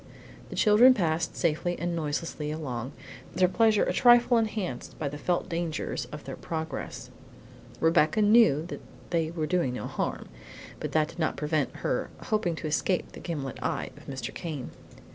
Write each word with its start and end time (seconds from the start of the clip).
The 0.49 0.55
children 0.55 0.95
passed 0.95 1.37
safely 1.37 1.77
and 1.77 1.95
noiselessly 1.95 2.49
along, 2.49 2.93
their 3.35 3.47
pleasure 3.47 3.83
a 3.83 3.93
trifle 3.93 4.35
enhanced 4.39 4.97
by 4.97 5.07
the 5.07 5.17
felt 5.19 5.47
dangers 5.47 6.05
of 6.05 6.23
their 6.23 6.35
progress. 6.35 7.11
Rebecca 7.79 8.23
knew 8.23 8.65
that 8.65 8.81
they 9.11 9.29
were 9.29 9.45
doing 9.45 9.75
no 9.75 9.85
harm, 9.85 10.27
but 10.79 10.93
that 10.93 11.09
did 11.09 11.19
not 11.19 11.37
prevent 11.37 11.75
her 11.85 12.09
hoping 12.19 12.55
to 12.55 12.67
escape 12.67 13.11
the 13.11 13.19
gimlet 13.19 13.59
eye 13.61 13.91
of 13.95 14.07
Mr. 14.07 14.33
Came. 14.33 14.71